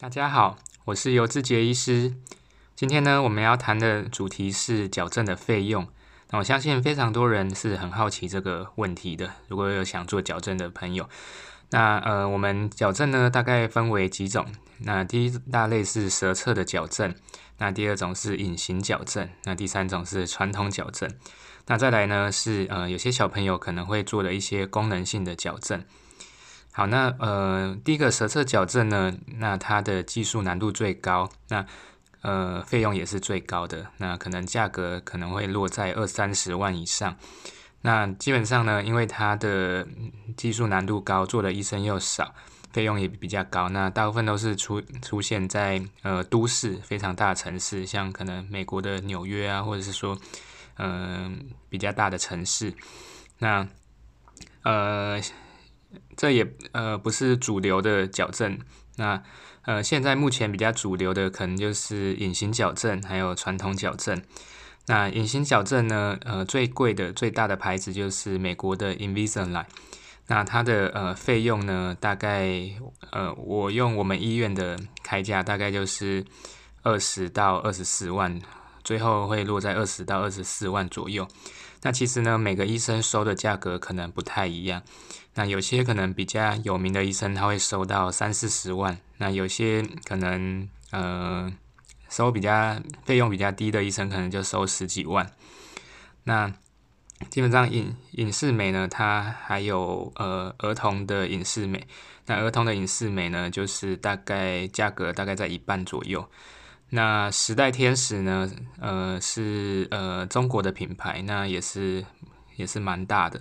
[0.00, 2.14] 大家好，我是尤志杰医师。
[2.74, 5.86] 今天呢，我们要谈的主题是矫正的费用。
[6.30, 9.30] 那我相信非常多人是很好奇这个问题的。
[9.48, 11.06] 如果有想做矫正的朋友，
[11.68, 14.46] 那呃，我们矫正呢大概分为几种。
[14.78, 17.14] 那第一大类是舌侧的矫正，
[17.58, 21.12] 那第二种是隐形矫正，那第三种是传统矫正。
[21.66, 25.84] 那再来呢是呃，有些小朋友可能会做的一些功能性的矫正。
[26.80, 31.66] 好，那呃，第一个舌侧矫正呢，那它的技术难度最高，那
[32.22, 37.18] 呃，费用也是最高的，那可能价格可能会落在二三十万以上。
[37.82, 39.86] 那基本上呢，因为它的
[40.38, 42.34] 技术难度高，做的医生又少，
[42.72, 50.16] 费用也比较高，那大部分都是出出现在呃都市非常大的城市，像可能美国的纽约啊，或者是说
[50.78, 52.72] 嗯比较大的城市，
[53.36, 53.68] 那
[54.62, 55.20] 呃。
[56.16, 58.58] 这也呃不是主流的矫正，
[58.96, 59.22] 那
[59.62, 64.22] 呃现在目前比较主流的可能就是隐形矫正，还有传统矫正。
[64.86, 69.64] 那隐形矫正呢，呃最贵的最大的牌子就是美国的 Invisalign，
[70.26, 72.70] 那它的呃费用呢，大概
[73.12, 76.24] 呃我用我们医院的开价大概就是
[76.82, 78.40] 二十到二十四万，
[78.90, 81.28] 最后会落在二十到二十四万左右。
[81.82, 84.82] 那其实呢，每个医生收的价格可能不太一样。
[85.34, 91.52] 那有些可能比较有名的医生，他会收到三四十万；那有些可能呃
[92.08, 95.30] 收比较费用比较低的医生，可能就收十几万。
[96.24, 96.52] 那
[97.28, 101.86] 基本上影影视美呢，它还有呃儿童的影视美。
[102.26, 106.28] 那儿童的影视美呢，就是大概价格大概在一半左右。
[106.90, 112.04] 那时代天使呢，呃是呃中国的品牌，那也是
[112.56, 113.40] 也是蛮大的。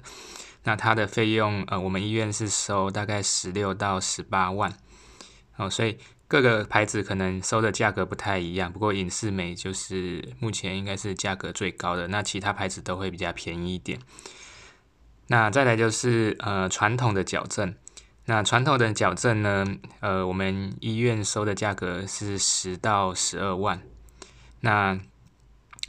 [0.64, 4.72] 那它的费用，呃，我们医院是收大概十六到十八万，
[5.56, 5.98] 哦，所以
[6.28, 8.72] 各个牌子可能收的价格不太一样。
[8.72, 14.00] 不过影视美就是目前应该是价格最高的，那其他牌子都会比较便宜一点。
[15.28, 17.74] 那再来就是呃传统的矫正，
[18.30, 19.66] 那传统的矫正呢，
[20.02, 23.82] 呃，我们医院收的价格是十到十二万。
[24.60, 25.00] 那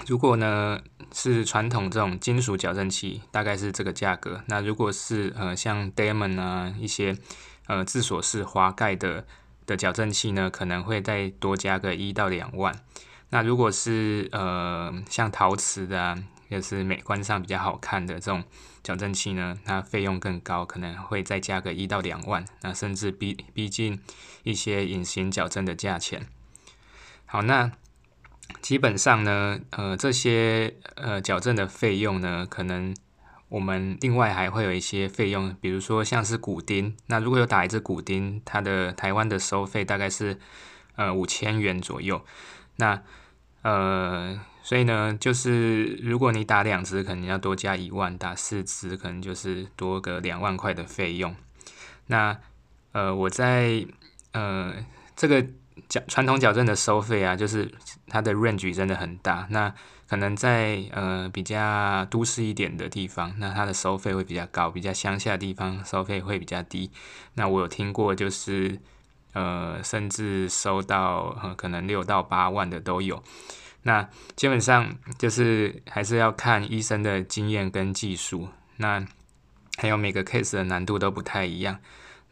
[0.07, 0.81] 如果呢
[1.13, 4.41] 是传统这种金属矫正器，大概是这个价格。
[4.47, 7.15] 那如果是呃像 Damon 啊一些
[7.67, 9.27] 呃自锁式滑盖的
[9.67, 12.75] 的矫正器呢，可能会再多加个一到两万。
[13.29, 16.19] 那如果是呃像陶瓷的，啊，
[16.51, 18.45] 也是美观上比较好看的这种
[18.83, 22.45] 矫正器呢，它费用更高，可能会再加个一到两万。
[22.61, 23.99] 那甚至逼逼近
[24.43, 26.27] 一些隐形矫正的价钱。
[27.25, 27.73] 好，那。
[28.61, 32.93] 基本上呢，呃，这些呃矫正的费用呢，可能
[33.49, 40.41] 我们另外还会有一些费用，比如说像是骨钉，那如果有打一只骨钉，它的台湾的收费大概是
[40.97, 42.25] 呃五千元左右。
[42.75, 43.01] 那
[43.63, 51.35] 呃，所以呢，就是如果你打两只，可能要多加一万；打四只，可能就是多个两万块的费用。
[52.07, 52.39] 那
[52.93, 53.87] 呃，我在
[54.33, 54.75] 呃
[55.17, 55.47] 这个。
[55.89, 57.69] 矫传统矫正的收费啊，就是
[58.07, 59.47] 它的 range 真的很大。
[59.51, 59.75] 那
[60.07, 66.91] 可能在呃比较都市一点的地方，那它的收费会比较高；比较乡下地方，收费会比较低。
[67.35, 68.79] 那我有听过，就是
[69.33, 73.23] 呃甚至收到可能六到八万的都有。
[73.83, 79.05] 那基本上就是还是要看医生的经验跟技术，那
[79.79, 81.79] 还有每个 case 的难度都不太一样。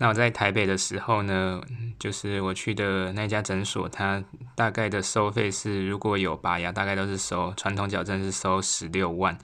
[0.01, 1.61] 那我在台北的时候呢，
[1.99, 4.23] 就是我去的那家诊所，它
[4.55, 9.37] 大概的收费是，如果有拔牙，大概都是收传统矫正是收十六万。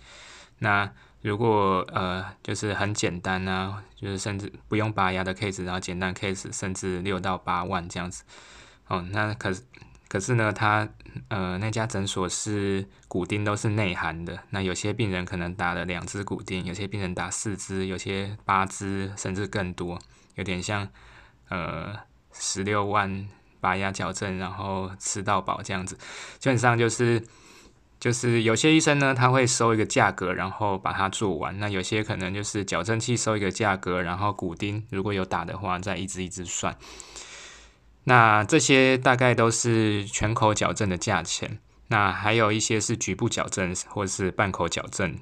[0.60, 0.88] 那
[1.22, 8.22] 如果呃就是很简单啊，就是甚至不用拔牙的 case，然后简单 case，甚至六到八万这样子。
[8.86, 9.62] 哦，那可是
[10.14, 10.88] 可是呢，他
[11.26, 19.98] 呃那家诊所是骨钉都是内含的，那有些病人可能打了两支骨钉，有些病人打四支，有些八支，甚至更多。
[20.36, 20.88] 有点像，
[21.48, 21.96] 呃，
[22.32, 23.28] 十六万
[23.60, 25.98] 拔牙矫正，然后吃到饱这样子，
[26.38, 27.20] 基本上就是，
[27.98, 31.58] 就是有些医生呢，他会收一个价格，然后把它做完。
[31.58, 36.76] 那有些可能就是矫正器收一个价格，然后骨钉如果有打的话，再一支一支算。
[38.04, 41.58] 那这些大概都是全口矫正的价钱。
[41.88, 45.18] 那还有一些是局部矫正或者是半口矫正。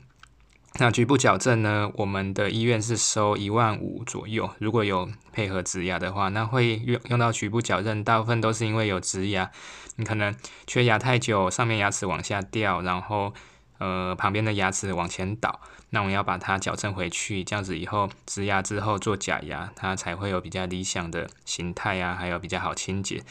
[0.78, 1.90] 那局部矫正呢？
[1.96, 4.48] 我们的医院是收一万五左右。
[4.58, 9.50] 如果有配合植牙的话，那会用用到局部矫正，大部分都是因为有植牙，
[9.96, 10.34] 你可能
[10.66, 13.34] 缺牙太久，上面牙齿往下掉，然后
[13.82, 23.24] 呃旁边的牙齿往前倒，那我们要把它矫正回去，这样子以后植牙之后做假牙，它才会有比较理想的形态啊，还有比较好清洁。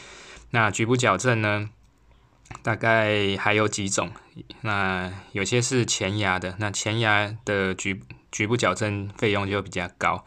[0.49, 1.69] 那局部矫正呢，
[2.61, 4.11] 大概还有几种，
[4.61, 8.01] 那有些是前牙的，那前牙的局
[8.31, 10.25] 局部矫正费用就比较高，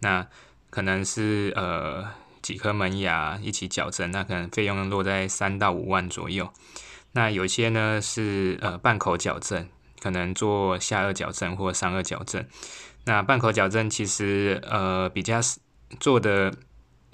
[0.00, 0.26] 那
[0.70, 2.08] 可能是呃。
[2.42, 6.50] 几颗门牙一起矫正，那可能费用落在三到五万左右。
[7.12, 9.68] 那有些呢是呃半口矫正，
[10.00, 12.44] 可能做下颚矫正或上颚矫正。
[13.04, 15.40] 那半口矫正其实呃比较
[15.98, 16.52] 做的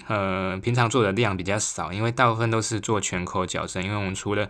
[0.06, 3.82] 呃平常做的量比较少，因为大部分都是做全口矫正。
[3.82, 4.48] 因为我们除了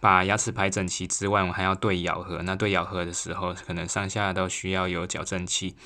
[0.00, 2.42] 把牙齿排整齐之外，我们还要对咬合。
[2.42, 5.76] 那对咬合的时候，可能上下都需要有矫正器。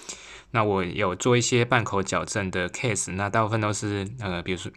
[0.53, 4.71] 那我有做一些半口矫正的 case，那大部分都是呃，比如说，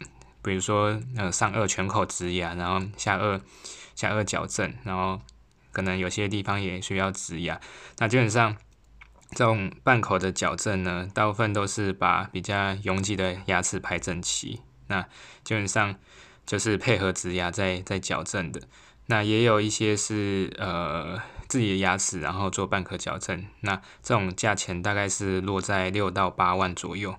[0.46, 3.40] 比如说呃上颚全口植牙，然后下颚
[3.94, 5.20] 下颚矫正，然后
[5.72, 7.60] 可能有些地方也需要植牙。
[7.98, 8.56] 那基本上
[9.32, 15.02] 这种半口的矫正呢，大部分都是把比较拥挤的牙齿排整齐，那
[15.44, 15.96] 基本上
[16.46, 18.62] 就是配合植牙在在矫正的。
[19.08, 21.20] 那也有一些是呃。
[21.48, 27.14] 自己的牙齿，然后做半颗矫正，那这种价钱大概是落在六到八万左右。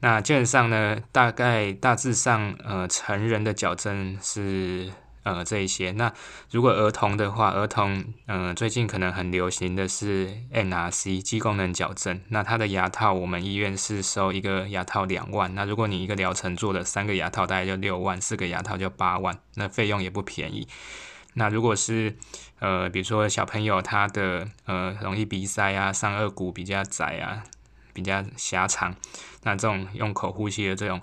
[0.00, 4.92] 那基本上呢，大概大致上，呃，成人的矫正是
[5.24, 5.90] 呃这一些。
[5.90, 6.12] 那
[6.52, 12.20] 如果儿童的话，儿童，嗯，最近可能很流行的是 NRC 肌功能矫正。
[12.28, 15.52] 那它的牙套，我们医院是收一个牙套两万。
[15.56, 20.68] 那如果你一个疗程做了三个牙套，大概就六万，四个牙套就八万，那费用也不便宜。
[21.34, 22.16] 那如果是
[22.60, 27.44] 呃，比如说小朋友他的呃容易鼻塞啊，上颚骨比较窄啊，
[27.98, 28.94] 比较狭长，
[29.42, 31.00] 那这种用口呼吸的这种，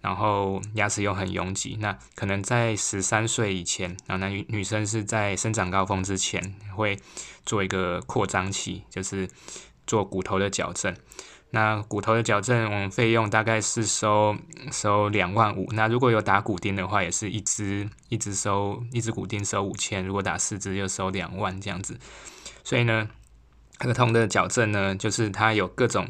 [0.00, 6.98] 然后牙齿又很拥挤，那可能在十三岁以前，然后那女女生是在生长高峰之前会
[7.44, 9.28] 做一个扩张器，就是
[9.86, 10.94] 做骨头的矫正。
[11.50, 14.36] 那骨头的矫正，费用大概是收
[14.72, 15.68] 收两万五。
[15.72, 20.04] 那如果有打骨钉的话，也是一支一支收一支骨钉收五千。
[20.04, 21.96] 如果打四支就收两万这样子。
[22.64, 23.08] 所以呢，
[23.78, 26.08] 儿童的矫正呢，就是它有各种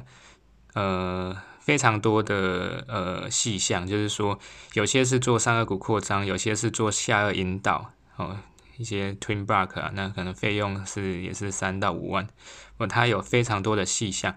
[0.75, 4.39] 呃非常多的呃细项，就是说
[4.75, 8.37] 有些是做上颚骨扩张，有些是做下颚引导哦，
[8.77, 12.29] 一些 twin block 啊，那可能费用是也是三到五万。
[12.77, 14.37] 哦，它有非常多的细项。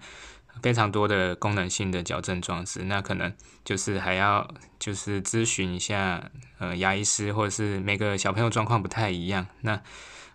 [0.63, 3.31] 非常多的功能性的矫正装置，那可能
[3.63, 4.49] 就是还要
[4.79, 9.79] 就是咨询一下呃牙医师，或者是每个小朋友状况不太一样，那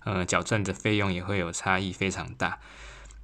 [0.05, 2.61] 呃矫正的费用也会有差异非常大。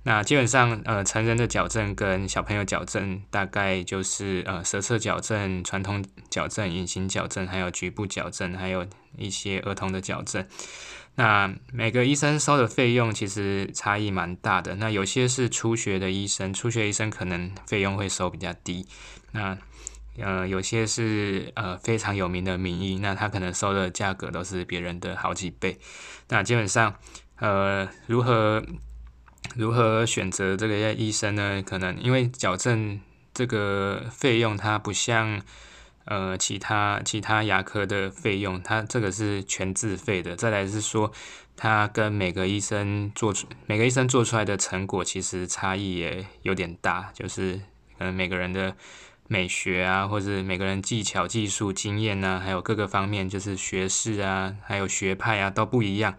[0.04, 8.86] 那基本上呃成人的矫正跟小朋友矫正大概就是呃舌侧矫正、传统矫正、隐形矫正，还有局部矫正，还有
[9.16, 10.46] 一些儿童的矫正。
[11.16, 14.76] 那每个医生收的费用其实差异蛮大的。
[14.76, 18.86] 那有些是初学的医生，初学医生可能费用会收比较低。
[19.32, 19.58] 那
[20.20, 25.78] 呃，有些是呃非常有名的名医，那他可能收的价格都是别人的好几倍。
[26.28, 26.94] 那基本上
[27.36, 28.64] 呃，如何
[29.56, 31.62] 如何选择这个医生呢？
[31.62, 33.00] 可能因为矫正
[33.32, 35.40] 这个费用它不像。
[36.10, 40.34] 呃，其他其他牙科的费用，它这个是全自费的。
[40.34, 41.12] 再来是说，
[41.54, 47.10] 它跟每个医生做出每个医生做出来的成果，其实差异也有点大。
[47.12, 47.60] 就是
[47.98, 48.74] 可能每个人的
[49.26, 56.16] 美学啊，或者每个人技巧、技术、经验啊，还有各个方面，就是学士啊，还有学派啊，都不一样。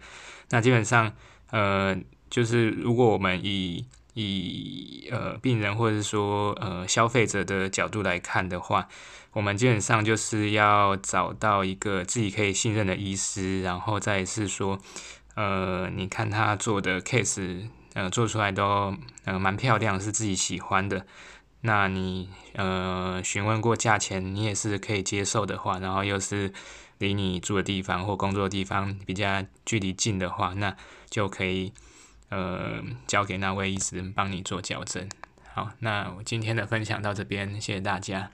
[0.50, 1.12] 那基本上，
[1.50, 1.98] 呃，
[2.30, 3.84] 就是如果我们以
[4.14, 8.88] 以呃病人或者说呃消费者的角度来看的话，
[9.32, 14.78] 我们基本上就是要找到一个自己可以信任的医师，然后再是说，
[15.34, 18.94] 呃，你看他做的 case，呃，做出来都
[19.24, 21.06] 呃蛮漂亮，是自己喜欢的。
[21.62, 26.52] 那你呃询问过价钱，你也是可以接受的话，然后又是
[26.98, 30.74] 离你住的地方或工作的地方比较距离近的话，那
[31.08, 31.72] 就可以
[32.30, 35.08] 呃交给那位医师帮你做矫正。
[35.52, 38.28] 好，那我今天的分享到这边，谢谢大家。